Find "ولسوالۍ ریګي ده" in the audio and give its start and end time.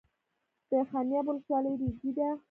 1.29-2.29